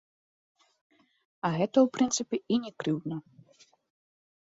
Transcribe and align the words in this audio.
А 1.49 1.51
гэта, 1.57 1.77
у 1.87 1.89
прынцыпе 1.97 2.37
і 2.55 2.57
не 2.65 2.71
крыўдна. 2.85 3.15